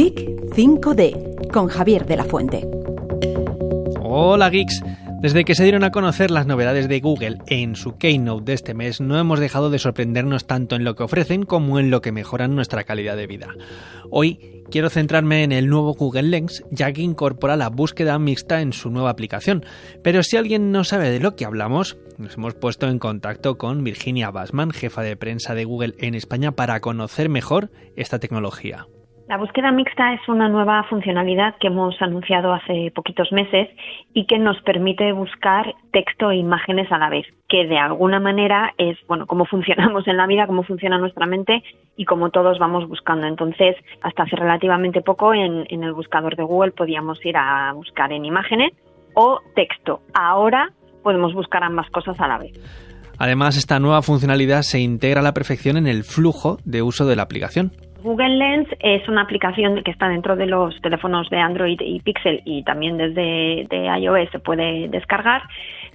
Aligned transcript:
Geek 0.00 0.30
5D 0.56 1.50
con 1.52 1.68
Javier 1.68 2.06
de 2.06 2.16
la 2.16 2.24
Fuente. 2.24 2.66
Hola 4.00 4.48
geeks. 4.48 4.82
Desde 5.20 5.44
que 5.44 5.54
se 5.54 5.62
dieron 5.62 5.84
a 5.84 5.90
conocer 5.90 6.30
las 6.30 6.46
novedades 6.46 6.88
de 6.88 7.00
Google 7.00 7.36
en 7.48 7.76
su 7.76 7.98
Keynote 7.98 8.44
de 8.46 8.54
este 8.54 8.72
mes, 8.72 9.02
no 9.02 9.18
hemos 9.18 9.40
dejado 9.40 9.68
de 9.68 9.78
sorprendernos 9.78 10.46
tanto 10.46 10.74
en 10.74 10.84
lo 10.84 10.96
que 10.96 11.02
ofrecen 11.02 11.42
como 11.42 11.78
en 11.78 11.90
lo 11.90 12.00
que 12.00 12.12
mejoran 12.12 12.54
nuestra 12.56 12.84
calidad 12.84 13.14
de 13.14 13.26
vida. 13.26 13.48
Hoy 14.10 14.64
quiero 14.70 14.88
centrarme 14.88 15.44
en 15.44 15.52
el 15.52 15.68
nuevo 15.68 15.92
Google 15.92 16.22
Lens, 16.22 16.64
ya 16.70 16.90
que 16.94 17.02
incorpora 17.02 17.58
la 17.58 17.68
búsqueda 17.68 18.18
mixta 18.18 18.62
en 18.62 18.72
su 18.72 18.88
nueva 18.88 19.10
aplicación. 19.10 19.66
Pero 20.02 20.22
si 20.22 20.38
alguien 20.38 20.72
no 20.72 20.82
sabe 20.82 21.10
de 21.10 21.20
lo 21.20 21.36
que 21.36 21.44
hablamos, 21.44 21.98
nos 22.16 22.38
hemos 22.38 22.54
puesto 22.54 22.88
en 22.88 22.98
contacto 22.98 23.58
con 23.58 23.84
Virginia 23.84 24.30
Bassman, 24.30 24.70
jefa 24.70 25.02
de 25.02 25.18
prensa 25.18 25.54
de 25.54 25.66
Google 25.66 25.94
en 25.98 26.14
España, 26.14 26.52
para 26.52 26.80
conocer 26.80 27.28
mejor 27.28 27.70
esta 27.96 28.18
tecnología. 28.18 28.86
La 29.30 29.36
búsqueda 29.36 29.70
mixta 29.70 30.12
es 30.12 30.28
una 30.28 30.48
nueva 30.48 30.82
funcionalidad 30.90 31.54
que 31.60 31.68
hemos 31.68 31.94
anunciado 32.02 32.52
hace 32.52 32.90
poquitos 32.92 33.30
meses 33.30 33.68
y 34.12 34.26
que 34.26 34.40
nos 34.40 34.60
permite 34.62 35.12
buscar 35.12 35.72
texto 35.92 36.32
e 36.32 36.38
imágenes 36.38 36.90
a 36.90 36.98
la 36.98 37.08
vez, 37.10 37.26
que 37.48 37.64
de 37.68 37.78
alguna 37.78 38.18
manera 38.18 38.74
es, 38.76 38.98
bueno, 39.06 39.28
cómo 39.28 39.44
funcionamos 39.46 40.08
en 40.08 40.16
la 40.16 40.26
vida, 40.26 40.48
cómo 40.48 40.64
funciona 40.64 40.98
nuestra 40.98 41.26
mente 41.26 41.62
y 41.96 42.06
cómo 42.06 42.30
todos 42.30 42.58
vamos 42.58 42.88
buscando. 42.88 43.28
Entonces, 43.28 43.76
hasta 44.02 44.24
hace 44.24 44.34
relativamente 44.34 45.00
poco 45.00 45.32
en, 45.32 45.64
en 45.68 45.84
el 45.84 45.92
buscador 45.92 46.34
de 46.34 46.42
Google 46.42 46.72
podíamos 46.72 47.24
ir 47.24 47.36
a 47.36 47.72
buscar 47.72 48.10
en 48.10 48.24
imágenes 48.24 48.72
o 49.14 49.38
texto. 49.54 50.00
Ahora 50.12 50.72
podemos 51.04 51.34
buscar 51.34 51.62
ambas 51.62 51.88
cosas 51.90 52.18
a 52.18 52.26
la 52.26 52.38
vez. 52.38 52.58
Además, 53.16 53.56
esta 53.56 53.78
nueva 53.78 54.02
funcionalidad 54.02 54.62
se 54.62 54.80
integra 54.80 55.20
a 55.20 55.22
la 55.22 55.34
perfección 55.34 55.76
en 55.76 55.86
el 55.86 56.02
flujo 56.02 56.58
de 56.64 56.82
uso 56.82 57.06
de 57.06 57.14
la 57.14 57.22
aplicación. 57.22 57.70
Google 58.02 58.36
Lens 58.36 58.68
es 58.80 59.06
una 59.08 59.22
aplicación 59.22 59.82
que 59.82 59.90
está 59.90 60.08
dentro 60.08 60.36
de 60.36 60.46
los 60.46 60.80
teléfonos 60.80 61.28
de 61.28 61.38
Android 61.38 61.78
y 61.80 62.00
Pixel 62.00 62.40
y 62.44 62.62
también 62.62 62.96
desde 62.96 63.66
de 63.68 63.86
iOS 64.00 64.30
se 64.30 64.38
puede 64.38 64.88
descargar. 64.88 65.42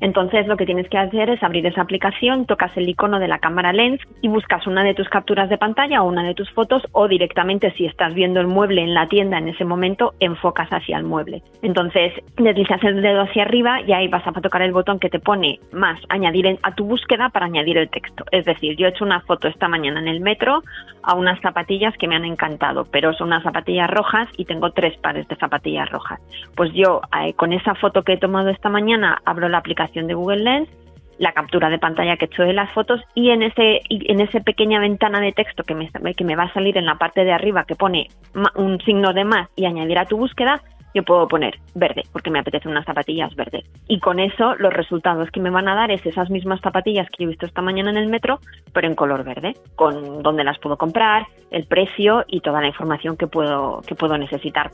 Entonces 0.02 0.48
lo 0.48 0.58
que 0.58 0.66
tienes 0.66 0.90
que 0.90 0.98
hacer 0.98 1.30
es 1.30 1.42
abrir 1.42 1.66
esa 1.66 1.82
aplicación, 1.82 2.46
tocas 2.46 2.76
el 2.76 2.90
icono 2.90 3.20
de 3.20 3.28
la 3.28 3.40
cámara 3.40 3.74
Lens 3.74 4.02
y 4.22 4.28
buscas 4.28 4.68
una 4.68 4.84
de 4.84 4.94
tus 4.94 5.10
capturas 5.10 5.50
de 5.50 5.58
pantalla 5.58 6.02
o 6.02 6.08
una 6.08 6.24
de 6.24 6.34
tus 6.34 6.50
fotos 6.52 6.84
o 6.92 7.08
directamente 7.08 7.72
si 7.72 7.86
estás 7.86 8.14
viendo 8.14 8.40
el 8.40 8.48
mueble 8.48 8.82
en 8.82 8.94
la 8.94 9.08
tienda 9.08 9.38
en 9.38 9.50
ese 9.50 9.66
momento 9.66 10.14
enfocas 10.20 10.70
hacia 10.70 10.98
el 10.98 11.04
mueble. 11.04 11.42
Entonces 11.62 12.14
deslizas 12.38 12.84
el 12.84 13.02
dedo 13.02 13.22
hacia 13.22 13.44
arriba 13.44 13.82
y 13.82 13.94
ahí 13.94 14.08
vas 14.08 14.26
a 14.28 14.32
tocar 14.34 14.62
el 14.62 14.74
botón 14.74 15.00
que 15.00 15.10
te 15.10 15.20
pone 15.20 15.60
más 15.72 16.00
añadir 16.10 16.60
a 16.62 16.76
tu 16.76 16.86
búsqueda 16.86 17.30
para 17.30 17.46
añadir 17.46 17.78
el 17.78 17.90
texto. 17.90 18.26
Es 18.32 18.46
decir, 18.46 18.76
yo 18.76 18.86
he 18.86 18.90
hecho 18.90 19.06
una 19.06 19.22
foto 19.22 19.48
esta 19.48 19.68
mañana 19.68 20.00
en 20.00 20.08
el 20.08 20.20
metro 20.20 20.62
a 21.02 21.16
unas 21.16 21.40
zapatillas 21.42 21.96
que 21.98 22.08
me 22.08 22.16
han 22.16 22.26
encantado, 22.26 22.86
pero 22.92 23.14
son 23.14 23.28
unas 23.28 23.44
zapatillas 23.44 23.90
rojas 23.90 24.28
y 24.38 24.46
tengo 24.46 24.72
tres 24.72 24.98
pares 24.98 25.28
de 25.28 25.36
zapatillas 25.38 25.90
rojas. 25.90 26.20
Pues 26.56 26.72
yo 26.74 27.02
eh, 27.24 27.34
con 27.34 27.54
esa 27.54 27.74
foto 27.76 28.04
que 28.04 28.14
he 28.14 28.18
tomado 28.18 28.50
esta 28.50 28.70
mañana 28.70 29.22
abro 29.26 29.50
la 29.50 29.58
aplicación 29.60 29.85
de 29.94 30.14
Google 30.14 30.44
Lens, 30.44 30.70
la 31.18 31.32
captura 31.32 31.70
de 31.70 31.80
pantalla 31.80 32.18
que 32.18 32.26
he 32.26 32.28
hecho 32.28 32.44
de 32.44 32.54
las 32.54 32.72
fotos 32.74 33.02
y 33.14 33.30
en 33.30 33.42
ese 33.42 33.82
en 33.90 34.20
esa 34.20 34.40
pequeña 34.42 34.80
ventana 34.80 35.20
de 35.20 35.32
texto 35.32 35.64
que 35.64 35.76
me, 35.76 35.90
que 35.90 36.24
me 36.24 36.36
va 36.36 36.44
a 36.44 36.54
salir 36.54 36.78
en 36.78 36.86
la 36.86 36.96
parte 36.96 37.24
de 37.24 37.32
arriba 37.32 37.64
que 37.66 37.76
pone 37.76 38.08
un 38.56 38.80
signo 38.82 39.14
de 39.14 39.24
más 39.24 39.50
y 39.56 39.66
añadir 39.66 39.98
a 39.98 40.06
tu 40.06 40.18
búsqueda, 40.18 40.62
yo 40.96 41.04
puedo 41.04 41.28
poner 41.28 41.60
verde, 41.74 42.04
porque 42.14 42.32
me 42.32 42.40
apetecen 42.40 42.72
unas 42.72 42.86
zapatillas 42.86 43.36
verdes. 43.36 43.70
Y 43.88 44.00
con 44.00 44.20
eso 44.20 44.56
los 44.56 44.74
resultados 44.74 45.30
que 45.30 45.42
me 45.42 45.50
van 45.50 45.68
a 45.68 45.76
dar 45.76 45.92
es 45.92 46.06
esas 46.06 46.30
mismas 46.30 46.62
zapatillas 46.62 47.10
que 47.10 47.26
he 47.26 47.28
visto 47.28 47.46
esta 47.46 47.62
mañana 47.62 47.90
en 47.90 47.98
el 47.98 48.08
metro, 48.08 48.40
pero 48.74 48.88
en 48.88 48.96
color 48.96 49.26
verde, 49.26 49.56
con 49.76 50.24
dónde 50.24 50.46
las 50.46 50.58
puedo 50.60 50.78
comprar, 50.78 51.28
el 51.52 51.66
precio 51.66 52.24
y 52.28 52.40
toda 52.40 52.62
la 52.62 52.68
información 52.68 53.18
que 53.18 53.28
puedo, 53.28 53.82
que 53.86 53.94
puedo 53.94 54.18
necesitar. 54.18 54.72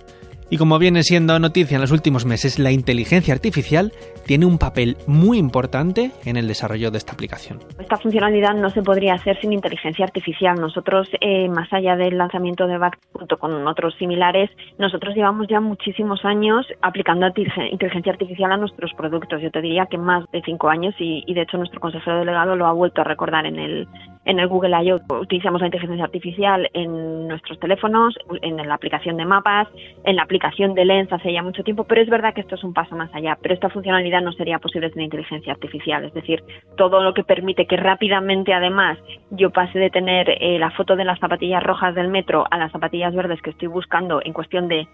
Y 0.54 0.58
como 0.58 0.78
viene 0.80 1.04
siendo 1.04 1.40
noticia 1.40 1.76
en 1.76 1.82
los 1.82 1.92
últimos 1.92 2.26
meses, 2.26 2.60
la 2.60 2.74
inteligencia 2.74 3.34
artificial 3.34 3.94
tiene 4.26 4.46
un 4.46 4.58
papel 4.58 4.98
muy 5.08 5.38
importante 5.38 6.12
en 6.26 6.36
el 6.36 6.46
desarrollo 6.46 6.92
de 6.92 6.98
esta 6.98 7.14
aplicación. 7.14 7.60
Esta 7.80 7.96
funcionalidad 7.96 8.54
no 8.56 8.70
se 8.70 8.82
podría 8.82 9.14
hacer 9.14 9.40
sin 9.40 9.54
inteligencia 9.54 10.04
artificial. 10.04 10.60
Nosotros, 10.60 11.08
eh, 11.22 11.48
más 11.48 11.72
allá 11.72 11.96
del 11.96 12.18
lanzamiento 12.18 12.68
de 12.68 12.78
Back, 12.78 13.00
junto 13.14 13.38
con 13.40 13.66
otros 13.66 13.96
similares, 13.98 14.50
nosotros 14.78 15.16
llevamos 15.16 15.48
ya 15.48 15.62
muchísimos 15.62 16.26
años 16.26 16.68
aplicando 16.82 17.26
inteligencia 17.28 18.12
artificial 18.12 18.52
a 18.52 18.58
nuestros 18.58 18.92
productos. 18.98 19.42
Yo 19.42 19.52
te 19.52 19.62
diría 19.62 19.86
que 19.86 19.98
más 19.98 20.30
de 20.34 20.42
cinco 20.44 20.68
años 20.68 20.94
y 21.00 21.34
de 21.34 21.44
hecho 21.44 21.58
nuestro 21.58 21.80
consejero 21.80 22.20
delegado 22.20 22.58
lo 22.58 22.68
ha 22.68 22.74
vuelto 22.74 23.00
a 23.00 23.06
recordar 23.06 23.46
en 23.46 23.58
el, 23.58 23.88
en 24.26 24.40
el 24.40 24.48
Google 24.48 24.76
I.O. 24.84 25.00
Utilizamos 25.20 25.62
la 25.62 25.68
inteligencia 25.68 26.06
artificial 26.06 26.70
en 26.74 27.28
nuestros 27.28 27.60
teléfonos, 27.60 28.16
en 28.42 28.58
la 28.58 28.74
aplicación 28.74 29.18
de 29.18 29.26
mapas, 29.26 29.68
en 30.04 30.16
la 30.16 30.24
aplicación 30.24 30.74
de 30.74 30.86
Lens 30.86 31.12
hace 31.12 31.34
ya 31.34 31.42
mucho 31.42 31.64
tiempo, 31.64 31.86
pero 31.86 32.02
es 32.02 32.10
verdad 32.10 32.34
que 32.34 32.42
esto 32.42 32.56
es 32.56 32.64
un 32.64 32.74
paso 32.74 32.96
más 32.96 33.14
allá. 33.14 33.38
Pero 33.42 33.54
esta 33.54 33.70
funcionalidad 33.70 34.22
no 34.22 34.32
sería 34.34 34.60
posible 34.60 34.92
sin 34.92 35.02
inteligencia 35.02 35.54
artificial, 35.54 36.06
es 36.06 36.14
decir, 36.14 36.44
todo 36.78 37.02
lo 37.02 37.14
que 37.14 37.24
permite 37.24 37.66
que 37.66 37.78
rápidamente, 37.78 38.54
además, 38.54 38.98
yo 39.32 39.50
pase 39.50 39.80
de 39.80 39.90
tener 39.90 40.30
eh, 40.30 40.60
la 40.60 40.72
foto 40.72 40.96
de 40.96 41.06
las 41.06 41.20
zapatillas 41.20 41.64
rojas 41.64 41.96
del 41.96 42.10
metro 42.10 42.46
a 42.50 42.58
las 42.58 42.72
zapatillas 42.72 43.16
verdes 43.16 43.42
que 43.42 43.52
estoy 43.52 43.68
buscando 43.68 44.22
en 44.24 44.34
cuestión 44.34 44.68
de, 44.68 44.88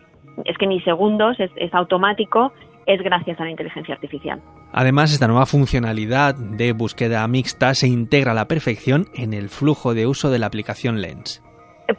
es 0.46 0.58
que 0.58 0.68
ni 0.68 0.80
segundos, 0.82 1.40
es, 1.40 1.52
es 1.56 1.74
automático 1.74 2.54
es 2.88 3.02
gracias 3.04 3.40
a 3.40 3.44
la 3.44 3.52
inteligencia 3.52 3.94
artificial. 3.94 4.42
Además, 4.72 5.14
esta 5.14 5.28
nueva 5.28 5.46
funcionalidad 5.46 6.36
de 6.36 6.72
búsqueda 6.72 7.28
mixta 7.28 7.76
se 7.76 7.88
integra 7.88 8.32
a 8.32 8.36
la 8.36 8.48
perfección 8.48 9.06
en 9.14 9.34
el 9.34 9.50
flujo 9.50 9.94
de 9.94 10.08
uso 10.08 10.32
de 10.32 10.40
la 10.40 10.48
aplicación 10.48 11.02
Lens. 11.02 11.44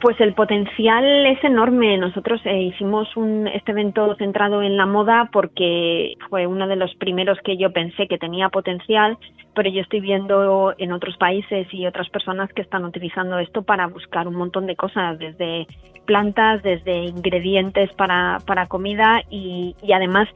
Pues 0.03 0.21
el 0.21 0.34
potencial 0.34 1.26
es 1.26 1.43
enorme. 1.43 1.97
Nosotros 1.97 2.43
eh, 2.44 2.62
hicimos 2.62 3.09
un, 3.16 3.49
este 3.49 3.72
evento 3.72 4.15
centrado 4.16 4.62
en 4.62 4.76
la 4.76 4.84
moda 4.84 5.31
porque 5.32 6.12
fue 6.28 6.47
uno 6.47 6.66
de 6.69 6.76
los 6.76 6.94
primeros 6.97 7.38
que 7.43 7.56
yo 7.56 7.72
pensé 7.72 8.06
que 8.06 8.19
tenía 8.19 8.50
potencial, 8.50 9.16
pero 9.55 9.70
yo 9.70 9.81
estoy 9.81 10.00
viendo 10.00 10.75
en 10.76 10.93
otros 10.93 11.16
países 11.16 11.66
y 11.72 11.87
otras 11.87 12.10
personas 12.10 12.53
que 12.53 12.60
están 12.60 12.84
utilizando 12.84 13.38
esto 13.38 13.62
para 13.62 13.87
buscar 13.87 14.28
un 14.28 14.34
montón 14.34 14.66
de 14.66 14.76
cosas, 14.76 15.19
desde 15.19 15.66
plantas, 16.05 16.62
desde 16.62 17.05
ingredientes 17.05 17.91
para, 17.94 18.38
para 18.47 18.66
comida 18.66 19.22
y, 19.31 19.75
y 19.82 19.93
además 19.93 20.28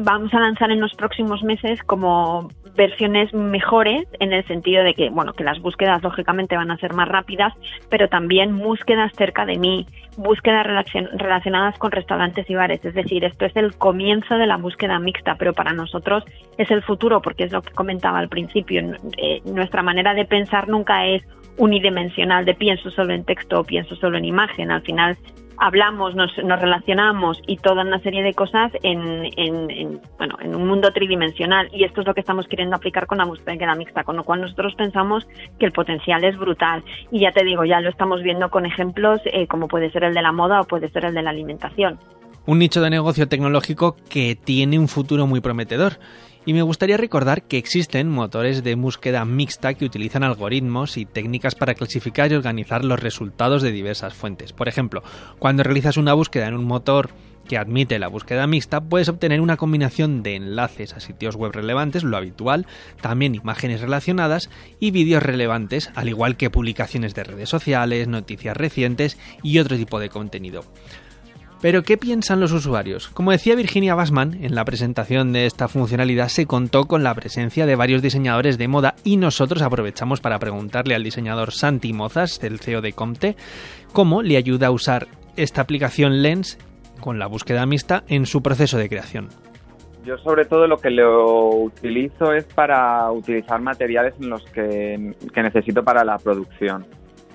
vamos 0.00 0.32
a 0.34 0.40
lanzar 0.40 0.70
en 0.70 0.80
los 0.80 0.94
próximos 0.94 1.42
meses 1.42 1.82
como 1.84 2.48
versiones 2.74 3.32
mejores 3.34 4.06
en 4.18 4.32
el 4.32 4.46
sentido 4.46 4.82
de 4.82 4.94
que, 4.94 5.10
bueno, 5.10 5.34
que 5.34 5.44
las 5.44 5.60
búsquedas 5.60 6.02
lógicamente 6.02 6.56
van 6.56 6.70
a 6.70 6.78
ser 6.78 6.94
más 6.94 7.08
rápidas, 7.08 7.52
pero 7.90 8.08
también 8.08 8.58
búsquedas 8.58 9.12
cerca 9.16 9.44
de 9.44 9.58
mí, 9.58 9.86
búsquedas 10.16 10.66
relacionadas 11.12 11.78
con 11.78 11.92
restaurantes 11.92 12.48
y 12.48 12.54
bares. 12.54 12.84
Es 12.84 12.94
decir, 12.94 13.24
esto 13.24 13.44
es 13.44 13.54
el 13.56 13.74
comienzo 13.76 14.36
de 14.36 14.46
la 14.46 14.56
búsqueda 14.56 14.98
mixta, 14.98 15.36
pero 15.36 15.52
para 15.52 15.72
nosotros 15.72 16.24
es 16.56 16.70
el 16.70 16.82
futuro 16.82 17.20
porque 17.20 17.44
es 17.44 17.52
lo 17.52 17.62
que 17.62 17.74
comentaba 17.74 18.18
al 18.18 18.28
principio. 18.28 18.80
Eh, 19.18 19.42
nuestra 19.44 19.82
manera 19.82 20.14
de 20.14 20.24
pensar 20.24 20.68
nunca 20.68 21.06
es 21.06 21.22
unidimensional 21.58 22.46
de 22.46 22.54
pienso 22.54 22.90
solo 22.90 23.12
en 23.12 23.24
texto 23.24 23.60
o 23.60 23.64
pienso 23.64 23.94
solo 23.96 24.16
en 24.16 24.24
imagen. 24.24 24.70
Al 24.70 24.82
final 24.82 25.18
hablamos, 25.58 26.14
nos, 26.14 26.30
nos, 26.44 26.60
relacionamos 26.60 27.40
y 27.46 27.56
toda 27.56 27.82
una 27.82 28.00
serie 28.00 28.22
de 28.22 28.34
cosas 28.34 28.72
en, 28.82 29.28
en, 29.36 30.00
bueno, 30.18 30.36
en 30.40 30.54
un 30.54 30.66
mundo 30.66 30.92
tridimensional. 30.92 31.68
Y 31.72 31.84
esto 31.84 32.00
es 32.00 32.06
lo 32.06 32.14
que 32.14 32.20
estamos 32.20 32.46
queriendo 32.48 32.76
aplicar 32.76 33.06
con 33.06 33.18
la 33.18 33.24
búsqueda 33.24 33.74
mixta, 33.74 34.04
con 34.04 34.16
lo 34.16 34.24
cual 34.24 34.40
nosotros 34.42 34.74
pensamos 34.74 35.26
que 35.58 35.66
el 35.66 35.72
potencial 35.72 36.24
es 36.24 36.36
brutal. 36.36 36.82
Y 37.10 37.20
ya 37.20 37.32
te 37.32 37.44
digo, 37.44 37.64
ya 37.64 37.80
lo 37.80 37.90
estamos 37.90 38.22
viendo 38.22 38.50
con 38.50 38.66
ejemplos 38.66 39.20
eh, 39.24 39.46
como 39.46 39.68
puede 39.68 39.90
ser 39.90 40.04
el 40.04 40.14
de 40.14 40.22
la 40.22 40.32
moda 40.32 40.60
o 40.60 40.64
puede 40.64 40.90
ser 40.90 41.04
el 41.04 41.14
de 41.14 41.22
la 41.22 41.30
alimentación. 41.30 41.98
Un 42.44 42.58
nicho 42.58 42.80
de 42.80 42.90
negocio 42.90 43.28
tecnológico 43.28 43.96
que 44.08 44.34
tiene 44.34 44.78
un 44.78 44.88
futuro 44.88 45.26
muy 45.26 45.40
prometedor 45.40 45.98
y 46.44 46.52
me 46.52 46.62
gustaría 46.62 46.96
recordar 46.96 47.42
que 47.42 47.58
existen 47.58 48.08
motores 48.08 48.62
de 48.64 48.74
búsqueda 48.74 49.24
mixta 49.24 49.74
que 49.74 49.84
utilizan 49.84 50.24
algoritmos 50.24 50.96
y 50.96 51.06
técnicas 51.06 51.54
para 51.54 51.74
clasificar 51.74 52.30
y 52.30 52.34
organizar 52.34 52.84
los 52.84 53.00
resultados 53.00 53.62
de 53.62 53.72
diversas 53.72 54.14
fuentes. 54.14 54.52
Por 54.52 54.68
ejemplo, 54.68 55.02
cuando 55.38 55.62
realizas 55.62 55.96
una 55.96 56.14
búsqueda 56.14 56.48
en 56.48 56.54
un 56.54 56.64
motor 56.64 57.10
que 57.48 57.58
admite 57.58 57.98
la 57.98 58.08
búsqueda 58.08 58.46
mixta, 58.46 58.80
puedes 58.80 59.08
obtener 59.08 59.40
una 59.40 59.56
combinación 59.56 60.22
de 60.22 60.36
enlaces 60.36 60.94
a 60.94 61.00
sitios 61.00 61.36
web 61.36 61.52
relevantes, 61.52 62.04
lo 62.04 62.16
habitual, 62.16 62.66
también 63.00 63.34
imágenes 63.34 63.80
relacionadas 63.80 64.50
y 64.80 64.90
vídeos 64.90 65.22
relevantes, 65.22 65.90
al 65.94 66.08
igual 66.08 66.36
que 66.36 66.50
publicaciones 66.50 67.14
de 67.14 67.24
redes 67.24 67.48
sociales, 67.48 68.08
noticias 68.08 68.56
recientes 68.56 69.18
y 69.42 69.58
otro 69.58 69.76
tipo 69.76 69.98
de 69.98 70.08
contenido. 70.08 70.64
Pero 71.62 71.84
¿qué 71.84 71.96
piensan 71.96 72.40
los 72.40 72.50
usuarios? 72.50 73.08
Como 73.10 73.30
decía 73.30 73.54
Virginia 73.54 73.94
Bassman, 73.94 74.34
en 74.42 74.56
la 74.56 74.64
presentación 74.64 75.32
de 75.32 75.46
esta 75.46 75.68
funcionalidad 75.68 76.26
se 76.26 76.44
contó 76.44 76.86
con 76.86 77.04
la 77.04 77.14
presencia 77.14 77.66
de 77.66 77.76
varios 77.76 78.02
diseñadores 78.02 78.58
de 78.58 78.66
moda 78.66 78.96
y 79.04 79.16
nosotros 79.16 79.62
aprovechamos 79.62 80.20
para 80.20 80.40
preguntarle 80.40 80.96
al 80.96 81.04
diseñador 81.04 81.52
Santi 81.52 81.92
Mozas, 81.92 82.40
del 82.40 82.58
CEO 82.58 82.80
de 82.80 82.94
Comte, 82.94 83.36
cómo 83.92 84.22
le 84.22 84.36
ayuda 84.38 84.66
a 84.66 84.70
usar 84.72 85.06
esta 85.36 85.60
aplicación 85.62 86.20
Lens 86.20 86.58
con 86.98 87.20
la 87.20 87.28
búsqueda 87.28 87.64
mixta 87.64 88.02
en 88.08 88.26
su 88.26 88.42
proceso 88.42 88.76
de 88.76 88.88
creación. 88.88 89.28
Yo 90.04 90.18
sobre 90.18 90.46
todo 90.46 90.66
lo 90.66 90.78
que 90.78 90.90
lo 90.90 91.50
utilizo 91.50 92.32
es 92.32 92.42
para 92.42 93.08
utilizar 93.12 93.60
materiales 93.60 94.14
en 94.20 94.30
los 94.30 94.44
que, 94.46 95.14
que 95.32 95.42
necesito 95.44 95.84
para 95.84 96.04
la 96.04 96.18
producción 96.18 96.84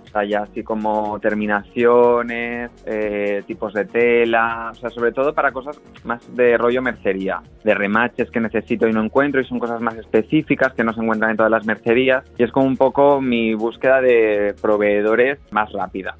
O 0.07 0.09
sea, 0.09 0.23
ya 0.23 0.43
así 0.43 0.63
como 0.63 1.19
terminaciones, 1.19 2.71
eh, 2.85 3.43
tipos 3.45 3.73
de 3.73 3.85
tela, 3.85 4.69
o 4.71 4.75
sea, 4.75 4.89
sobre 4.89 5.11
todo 5.11 5.33
para 5.33 5.51
cosas 5.51 5.79
más 6.05 6.35
de 6.35 6.57
rollo 6.57 6.81
mercería, 6.81 7.41
de 7.63 7.75
remaches 7.75 8.31
que 8.31 8.39
necesito 8.39 8.87
y 8.87 8.93
no 8.93 9.03
encuentro 9.03 9.41
y 9.41 9.45
son 9.45 9.59
cosas 9.59 9.81
más 9.81 9.95
específicas 9.95 10.73
que 10.73 10.83
no 10.83 10.93
se 10.93 11.01
encuentran 11.01 11.31
en 11.31 11.37
todas 11.37 11.51
las 11.51 11.65
mercerías 11.65 12.23
y 12.37 12.43
es 12.43 12.51
como 12.51 12.67
un 12.67 12.77
poco 12.77 13.21
mi 13.21 13.53
búsqueda 13.53 14.01
de 14.01 14.55
proveedores 14.61 15.39
más 15.51 15.71
rápida. 15.73 16.15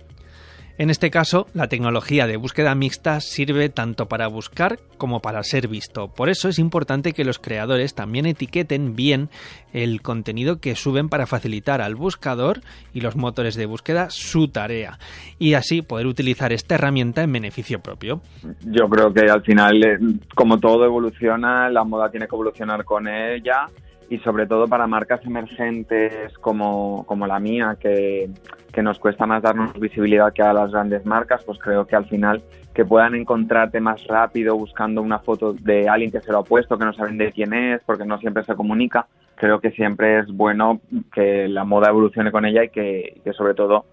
En 0.80 0.92
este 0.92 1.10
caso, 1.10 1.48
la 1.56 1.68
tecnología 1.68 2.28
de 2.28 2.38
búsqueda 2.38 2.76
mixta 2.76 3.20
sirve 3.20 3.70
tanto 3.70 4.08
para 4.08 4.28
buscar 4.28 4.78
como 5.00 5.22
para 5.22 5.42
ser 5.42 5.68
visto. 5.68 6.10
Por 6.10 6.30
eso 6.30 6.50
es 6.50 6.60
importante 6.60 7.14
que 7.14 7.26
los 7.26 7.40
creadores 7.40 7.96
también 7.96 8.28
etiqueten 8.28 8.96
bien 8.96 9.30
el 9.74 10.04
contenido 10.04 10.60
que 10.60 10.76
suben 10.76 11.10
para 11.10 11.26
facilitar 11.26 11.82
al 11.82 11.96
buscador 11.96 12.62
y 12.94 13.02
los 13.02 13.16
motores 13.16 13.56
de 13.56 13.66
búsqueda 13.66 14.12
su 14.12 14.50
tarea 14.50 15.00
y 15.40 15.56
así 15.56 15.82
poder 15.82 16.06
utilizar 16.06 16.54
esta 16.54 16.76
herramienta 16.76 17.24
en 17.24 17.34
beneficio 17.34 17.80
propio. 17.80 18.22
Yo 18.62 18.88
creo 18.88 19.12
que 19.12 19.32
al 19.32 19.42
final, 19.42 19.84
eh, 19.84 19.98
como 20.36 20.60
todo 20.60 20.86
evoluciona, 20.86 21.72
la 21.72 21.84
moda 21.84 22.12
tiene 22.12 22.28
que 22.28 22.36
evolucionar 22.36 22.86
con 22.86 23.08
ella 23.08 23.68
y 24.10 24.20
sobre 24.20 24.48
todo 24.48 24.68
para 24.68 24.88
marcas 24.88 25.24
emergentes 25.26 26.38
como, 26.38 27.06
como 27.06 27.28
la 27.28 27.40
mía, 27.40 27.78
que, 27.80 28.30
que, 28.72 28.82
nos 28.82 29.00
cuesta 29.00 29.26
más 29.26 29.44
darnos 29.44 29.78
visibilidad 29.80 30.32
que 30.34 30.42
a 30.42 30.54
las 30.54 30.72
grandes 30.72 31.06
marcas, 31.06 31.44
pues 31.44 31.60
creo 31.60 31.86
que 31.86 31.96
al 31.96 32.06
final 32.06 32.42
que 32.74 32.86
puedan 32.86 33.16
encontrarte 33.16 33.82
más 33.82 34.06
rápido 34.06 34.56
buscando 34.56 35.02
una 35.02 35.20
foto 35.20 35.54
de 35.54 35.90
alguien 35.90 36.12
que 36.12 36.22
se 36.22 36.32
lo 36.32 36.40
ha 36.40 36.44
puesto, 36.44 36.78
que 36.78 36.86
no 36.86 36.94
saben 36.94 37.18
de 37.18 37.32
quién 37.32 37.54
es, 37.54 37.82
porque 37.86 38.06
no 38.06 38.18
siempre 38.20 38.44
se 38.44 38.56
comunica, 38.56 39.08
creo 39.36 39.60
que 39.60 39.72
siempre 39.72 40.20
es 40.20 40.28
bueno 40.28 40.80
que 41.12 41.48
la 41.48 41.66
moda 41.66 41.90
evolucione 41.90 42.32
con 42.32 42.46
ella 42.46 42.64
y 42.64 42.70
que, 42.70 43.20
que 43.24 43.34
sobre 43.34 43.56
todo 43.56 43.86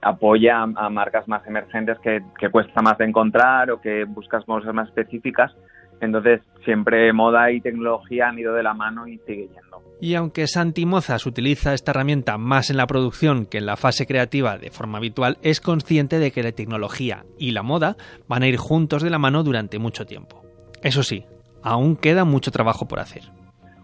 apoya 0.00 0.62
a, 0.62 0.90
marcas 0.90 1.26
más 1.26 1.46
emergentes 1.46 1.98
que, 1.98 2.22
que 2.38 2.50
cuesta 2.50 2.82
más 2.82 2.98
de 2.98 3.06
encontrar 3.06 3.70
o 3.70 3.80
que 3.80 4.04
buscas 4.04 4.44
cosas 4.44 4.72
más 4.72 4.88
específicas 4.88 5.56
entonces, 6.00 6.42
siempre 6.64 7.12
moda 7.12 7.50
y 7.50 7.60
tecnología 7.60 8.28
han 8.28 8.38
ido 8.38 8.54
de 8.54 8.62
la 8.62 8.74
mano 8.74 9.06
y 9.06 9.18
sigue 9.18 9.48
yendo. 9.48 9.82
Y 10.00 10.14
aunque 10.14 10.46
Santi 10.46 10.84
Mozas 10.84 11.24
utiliza 11.24 11.72
esta 11.72 11.92
herramienta 11.92 12.36
más 12.36 12.70
en 12.70 12.76
la 12.76 12.86
producción 12.86 13.46
que 13.46 13.58
en 13.58 13.66
la 13.66 13.76
fase 13.76 14.06
creativa 14.06 14.58
de 14.58 14.70
forma 14.70 14.98
habitual, 14.98 15.38
es 15.42 15.60
consciente 15.60 16.18
de 16.18 16.32
que 16.32 16.42
la 16.42 16.52
tecnología 16.52 17.24
y 17.38 17.52
la 17.52 17.62
moda 17.62 17.96
van 18.28 18.42
a 18.42 18.46
ir 18.46 18.58
juntos 18.58 19.02
de 19.02 19.10
la 19.10 19.18
mano 19.18 19.42
durante 19.42 19.78
mucho 19.78 20.04
tiempo. 20.04 20.42
Eso 20.82 21.02
sí, 21.02 21.24
aún 21.62 21.96
queda 21.96 22.24
mucho 22.24 22.50
trabajo 22.50 22.86
por 22.86 23.00
hacer. 23.00 23.22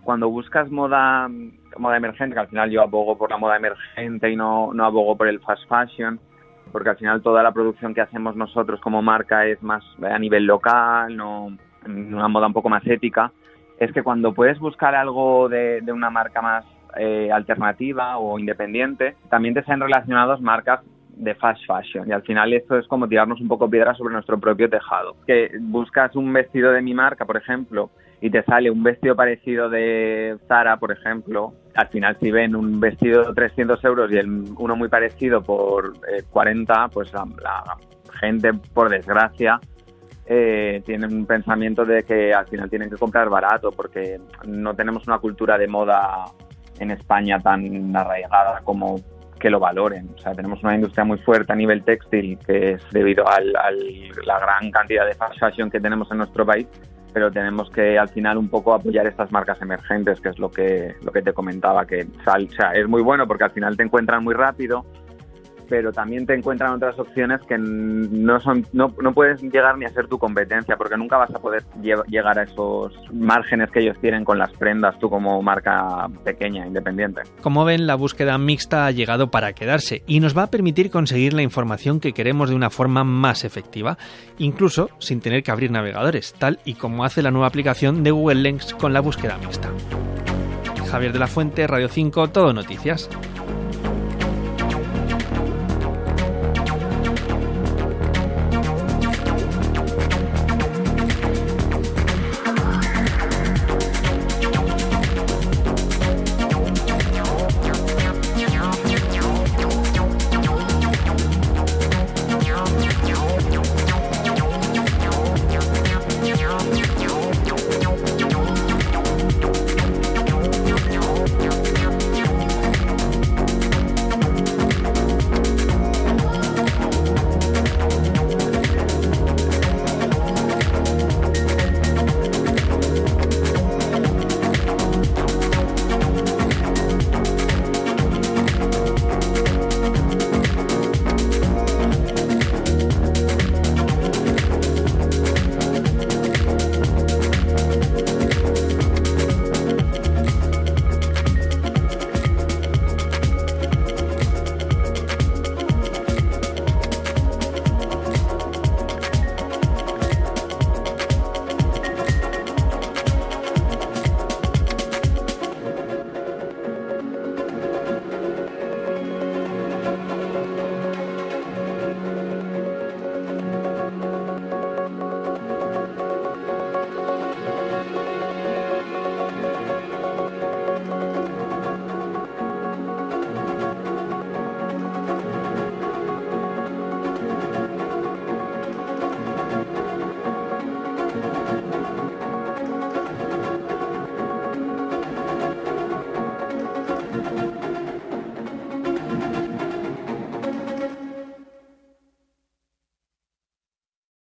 Cuando 0.04 0.28
buscas 0.28 0.70
moda, 0.70 1.28
moda 1.78 1.96
emergente, 1.96 2.34
que 2.34 2.40
al 2.40 2.48
final 2.48 2.70
yo 2.70 2.82
abogo 2.82 3.16
por 3.16 3.30
la 3.30 3.38
moda 3.38 3.56
emergente 3.56 4.30
y 4.30 4.36
no, 4.36 4.74
no 4.74 4.84
abogo 4.84 5.16
por 5.16 5.28
el 5.28 5.40
fast 5.40 5.62
fashion, 5.68 6.20
porque 6.72 6.90
al 6.90 6.96
final 6.96 7.22
toda 7.22 7.42
la 7.42 7.52
producción 7.52 7.94
que 7.94 8.00
hacemos 8.02 8.36
nosotros 8.36 8.80
como 8.80 9.00
marca 9.00 9.46
es 9.46 9.62
más 9.62 9.82
a 10.02 10.18
nivel 10.18 10.44
local, 10.44 11.16
no, 11.16 11.56
una 11.86 12.28
moda 12.28 12.46
un 12.46 12.52
poco 12.52 12.68
más 12.68 12.86
ética, 12.86 13.32
es 13.78 13.92
que 13.92 14.02
cuando 14.02 14.32
puedes 14.32 14.58
buscar 14.58 14.94
algo 14.94 15.48
de, 15.48 15.82
una 15.92 16.10
marca 16.10 16.40
más 16.40 16.64
eh, 16.96 17.30
alternativa 17.32 18.18
o 18.18 18.38
independiente, 18.38 19.16
también 19.28 19.54
te 19.54 19.64
sean 19.64 19.80
relacionados 19.80 20.40
marcas 20.40 20.80
de 21.16 21.34
fast 21.34 21.60
fashion 21.66 22.08
y 22.08 22.12
al 22.12 22.22
final 22.22 22.52
esto 22.52 22.78
es 22.78 22.86
como 22.86 23.06
tirarnos 23.06 23.40
un 23.40 23.48
poco 23.48 23.68
piedra 23.68 23.94
sobre 23.94 24.14
nuestro 24.14 24.38
propio 24.38 24.68
tejado. 24.68 25.16
Que 25.26 25.50
buscas 25.60 26.14
un 26.16 26.32
vestido 26.32 26.72
de 26.72 26.80
mi 26.80 26.94
marca, 26.94 27.24
por 27.24 27.36
ejemplo, 27.36 27.90
y 28.20 28.30
te 28.30 28.42
sale 28.44 28.70
un 28.70 28.82
vestido 28.82 29.16
parecido 29.16 29.68
de 29.68 30.36
Zara, 30.46 30.76
por 30.76 30.92
ejemplo, 30.92 31.52
al 31.74 31.88
final 31.88 32.16
si 32.20 32.30
ven 32.30 32.54
un 32.54 32.78
vestido 32.78 33.24
de 33.24 33.34
300 33.34 33.84
euros 33.84 34.12
y 34.12 34.16
el, 34.16 34.44
uno 34.56 34.76
muy 34.76 34.88
parecido 34.88 35.42
por 35.42 35.92
40, 36.30 36.72
eh, 36.72 36.88
pues 36.92 37.12
la 37.12 37.76
gente, 38.20 38.52
por 38.72 38.90
desgracia, 38.90 39.60
eh, 40.34 40.82
tienen 40.86 41.12
un 41.12 41.26
pensamiento 41.26 41.84
de 41.84 42.04
que 42.04 42.32
al 42.32 42.46
final 42.46 42.70
tienen 42.70 42.88
que 42.88 42.96
comprar 42.96 43.28
barato 43.28 43.70
porque 43.70 44.18
no 44.46 44.74
tenemos 44.74 45.06
una 45.06 45.18
cultura 45.18 45.58
de 45.58 45.68
moda 45.68 46.24
en 46.78 46.90
España 46.90 47.38
tan 47.38 47.94
arraigada 47.94 48.62
como 48.64 48.96
que 49.38 49.50
lo 49.50 49.60
valoren. 49.60 50.08
O 50.16 50.18
sea, 50.18 50.32
tenemos 50.32 50.62
una 50.62 50.74
industria 50.74 51.04
muy 51.04 51.18
fuerte 51.18 51.52
a 51.52 51.56
nivel 51.56 51.84
textil 51.84 52.38
que 52.46 52.72
es 52.72 52.82
debido 52.92 53.28
a 53.28 53.40
la 53.40 54.38
gran 54.38 54.70
cantidad 54.70 55.04
de 55.04 55.12
fast 55.12 55.38
fashion 55.38 55.70
que 55.70 55.80
tenemos 55.80 56.10
en 56.10 56.16
nuestro 56.16 56.46
país, 56.46 56.66
pero 57.12 57.30
tenemos 57.30 57.68
que 57.68 57.98
al 57.98 58.08
final 58.08 58.38
un 58.38 58.48
poco 58.48 58.72
apoyar 58.72 59.06
estas 59.06 59.30
marcas 59.32 59.60
emergentes, 59.60 60.18
que 60.18 60.30
es 60.30 60.38
lo 60.38 60.50
que, 60.50 60.94
lo 61.02 61.12
que 61.12 61.20
te 61.20 61.34
comentaba, 61.34 61.84
que 61.84 62.06
o 62.06 62.52
sea, 62.52 62.72
es 62.72 62.88
muy 62.88 63.02
bueno 63.02 63.26
porque 63.26 63.44
al 63.44 63.50
final 63.50 63.76
te 63.76 63.82
encuentran 63.82 64.24
muy 64.24 64.32
rápido, 64.32 64.86
pero 65.72 65.90
también 65.90 66.26
te 66.26 66.34
encuentran 66.34 66.74
otras 66.74 66.98
opciones 66.98 67.40
que 67.48 67.56
no 67.56 68.38
son 68.40 68.66
no, 68.74 68.94
no 69.00 69.14
puedes 69.14 69.40
llegar 69.40 69.78
ni 69.78 69.86
a 69.86 69.88
ser 69.88 70.06
tu 70.06 70.18
competencia 70.18 70.76
porque 70.76 70.98
nunca 70.98 71.16
vas 71.16 71.34
a 71.34 71.38
poder 71.38 71.64
llegar 71.80 72.38
a 72.38 72.42
esos 72.42 72.92
márgenes 73.10 73.70
que 73.70 73.80
ellos 73.80 73.96
tienen 73.98 74.22
con 74.22 74.36
las 74.36 74.52
prendas 74.52 74.98
tú 74.98 75.08
como 75.08 75.40
marca 75.40 76.10
pequeña 76.24 76.66
independiente. 76.66 77.22
Como 77.40 77.64
ven, 77.64 77.86
la 77.86 77.94
búsqueda 77.94 78.36
mixta 78.36 78.84
ha 78.84 78.90
llegado 78.90 79.30
para 79.30 79.54
quedarse 79.54 80.02
y 80.06 80.20
nos 80.20 80.36
va 80.36 80.42
a 80.42 80.50
permitir 80.50 80.90
conseguir 80.90 81.32
la 81.32 81.40
información 81.40 82.00
que 82.00 82.12
queremos 82.12 82.50
de 82.50 82.56
una 82.56 82.68
forma 82.68 83.02
más 83.02 83.42
efectiva, 83.46 83.96
incluso 84.36 84.90
sin 84.98 85.22
tener 85.22 85.42
que 85.42 85.52
abrir 85.52 85.70
navegadores, 85.70 86.34
tal 86.34 86.58
y 86.66 86.74
como 86.74 87.06
hace 87.06 87.22
la 87.22 87.30
nueva 87.30 87.46
aplicación 87.46 88.04
de 88.04 88.10
Google 88.10 88.42
Lens 88.42 88.74
con 88.74 88.92
la 88.92 89.00
búsqueda 89.00 89.38
mixta. 89.38 89.70
Javier 90.90 91.14
de 91.14 91.18
la 91.18 91.28
Fuente, 91.28 91.66
Radio 91.66 91.88
5, 91.88 92.28
Todo 92.28 92.52
Noticias. 92.52 93.08